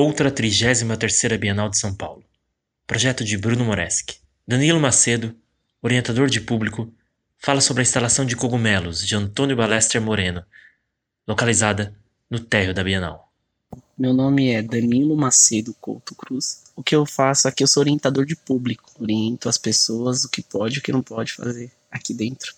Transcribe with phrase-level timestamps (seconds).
[0.00, 2.22] Outra 33ª Bienal de São Paulo.
[2.86, 4.20] Projeto de Bruno Moreschi.
[4.46, 5.34] Danilo Macedo,
[5.82, 6.94] orientador de público,
[7.36, 10.44] fala sobre a instalação de cogumelos de Antônio Balester Moreno,
[11.26, 11.92] localizada
[12.30, 13.28] no térreo da Bienal.
[13.98, 16.62] Meu nome é Danilo Macedo Couto Cruz.
[16.76, 18.92] O que eu faço aqui, eu sou orientador de público.
[19.00, 22.54] Oriento as pessoas o que pode e o que não pode fazer aqui dentro.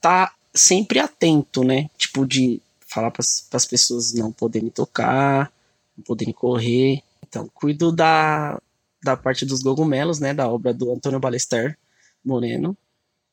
[0.00, 1.88] Tá sempre atento, né?
[1.96, 3.22] Tipo, de falar para
[3.52, 5.52] as pessoas não poderem tocar,
[5.96, 7.02] não poderem correr.
[7.26, 8.60] Então, cuido da,
[9.02, 10.34] da parte dos cogumelos, né?
[10.34, 11.78] Da obra do Antônio Balester
[12.24, 12.76] Moreno.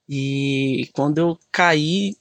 [0.07, 2.15] E quando eu caí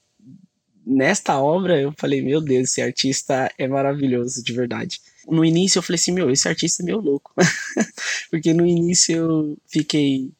[0.84, 5.01] nesta obra, eu falei, meu Deus, esse artista é maravilhoso, de verdade.
[5.27, 7.33] No início eu falei assim, meu, esse artista é meio louco.
[8.30, 10.30] Porque no início eu fiquei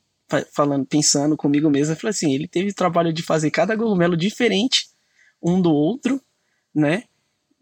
[0.53, 4.89] falando, pensando comigo mesmo, eu falei assim, ele teve trabalho de fazer cada cogumelo diferente
[5.43, 6.21] um do outro,
[6.75, 7.05] né?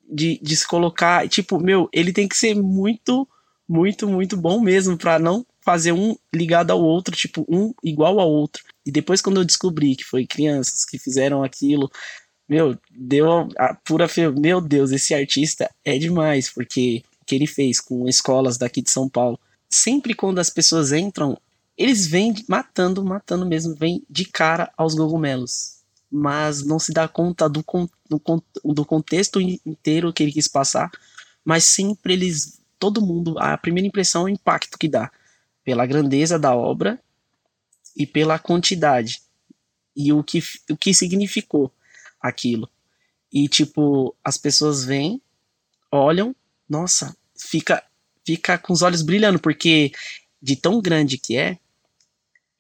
[0.09, 3.27] De, de se colocar, tipo, meu, ele tem que ser muito,
[3.69, 8.31] muito, muito bom mesmo para não fazer um ligado ao outro, tipo, um igual ao
[8.31, 8.63] outro.
[8.85, 11.91] E depois quando eu descobri que foi crianças que fizeram aquilo,
[12.49, 14.29] meu, deu a pura fe...
[14.29, 18.91] meu Deus, esse artista é demais, porque o que ele fez com escolas daqui de
[18.91, 21.39] São Paulo, sempre quando as pessoas entram,
[21.77, 25.83] eles vêm matando, matando mesmo, vêm de cara aos cogumelos.
[26.17, 27.65] Mas não se dá conta do,
[28.09, 28.23] do,
[28.65, 30.91] do contexto inteiro que ele quis passar.
[31.45, 32.61] Mas sempre eles.
[32.79, 33.39] Todo mundo.
[33.39, 35.11] A primeira impressão é o impacto que dá.
[35.65, 37.01] Pela grandeza da obra
[37.97, 39.23] e pela quantidade.
[39.97, 41.73] E o que, o que significou
[42.21, 42.71] aquilo.
[43.33, 45.21] E, tipo, as pessoas vêm,
[45.91, 46.35] olham,
[46.69, 47.83] nossa, fica,
[48.25, 49.91] fica com os olhos brilhando, porque
[50.41, 51.59] de tão grande que é,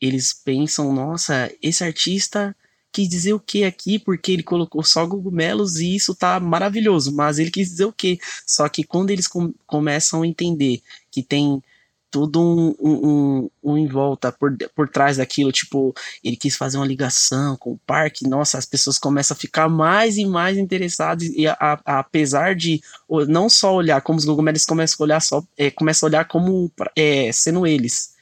[0.00, 2.54] eles pensam, nossa, esse artista
[2.94, 7.40] quis dizer o que aqui porque ele colocou só cogumelos e isso tá maravilhoso, mas
[7.40, 8.20] ele quis dizer o que?
[8.46, 11.60] Só que quando eles com, começam a entender que tem
[12.08, 16.86] tudo um, um, um, em volta por, por trás daquilo, tipo, ele quis fazer uma
[16.86, 21.48] ligação com o parque, nossa, as pessoas começam a ficar mais e mais interessadas, e
[21.48, 22.80] a, a, apesar de
[23.26, 26.70] não só olhar como os cogumelos começam a olhar só, é, começam a olhar como
[26.94, 28.14] é, sendo eles.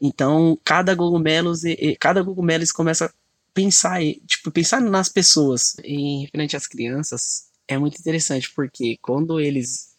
[0.00, 1.52] Então, cada cogumelo,
[2.00, 3.23] cada cogumelo eles começam a
[3.54, 5.76] pensar, tipo, pensar nas pessoas.
[5.82, 9.94] Em referente às crianças, é muito interessante, porque quando eles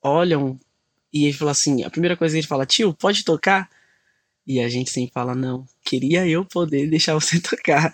[0.00, 0.58] olham
[1.12, 3.68] e ele fala assim: a primeira coisa que ele fala, tio, pode tocar?
[4.46, 7.92] E a gente sempre fala: não, queria eu poder deixar você tocar.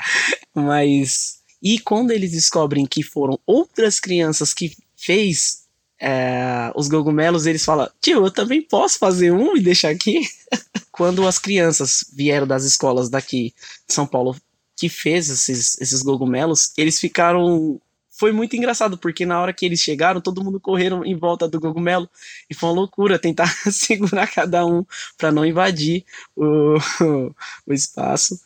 [0.55, 1.41] Mas.
[1.63, 5.67] E quando eles descobrem que foram outras crianças que fez
[6.01, 10.21] é, os cogumelos, eles falam: tio, eu também posso fazer um e deixar aqui?
[10.91, 13.55] quando as crianças vieram das escolas daqui
[13.89, 14.37] de São Paulo
[14.81, 17.79] que fez esses, esses cogumelos, eles ficaram.
[18.09, 21.61] Foi muito engraçado, porque na hora que eles chegaram, todo mundo correram em volta do
[21.61, 22.09] cogumelo
[22.49, 24.85] e foi uma loucura tentar segurar cada um
[25.19, 26.05] para não invadir
[26.35, 26.77] o,
[27.67, 28.41] o espaço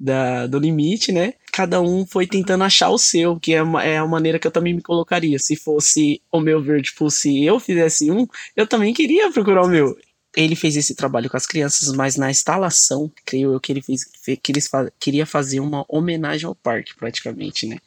[0.00, 1.34] da, do limite, né?
[1.52, 4.50] Cada um foi tentando achar o seu, que é, uma, é a maneira que eu
[4.50, 5.38] também me colocaria.
[5.38, 9.68] Se fosse o meu ver, tipo, se eu fizesse um, eu também queria procurar o
[9.68, 9.94] meu
[10.36, 14.04] ele fez esse trabalho com as crianças, mas na instalação, creio eu que ele fez
[14.04, 17.78] que eles fa queria fazer uma homenagem ao parque, praticamente, né?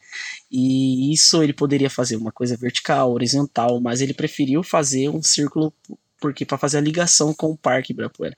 [0.51, 5.73] E isso ele poderia fazer uma coisa vertical, horizontal, mas ele preferiu fazer um círculo
[6.19, 8.35] porque para fazer a ligação com o Parque Ibirapuera.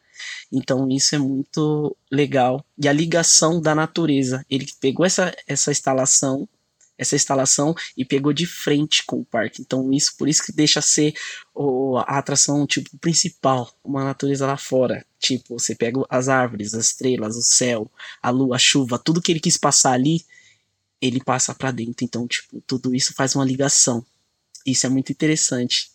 [0.51, 2.65] Então isso é muito legal.
[2.77, 6.47] E a ligação da natureza, ele pegou essa, essa instalação
[6.99, 9.61] essa instalação e pegou de frente com o parque.
[9.61, 11.13] Então isso por isso que deixa ser
[11.55, 15.05] o, a atração tipo principal, uma natureza lá fora.
[15.17, 17.89] Tipo, você pega as árvores, as estrelas, o céu,
[18.21, 20.25] a lua, a chuva, tudo que ele quis passar ali,
[21.01, 22.05] ele passa para dentro.
[22.05, 24.05] Então, tipo, tudo isso faz uma ligação.
[24.65, 25.91] Isso é muito interessante.